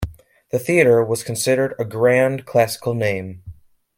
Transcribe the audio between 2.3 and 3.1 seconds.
classical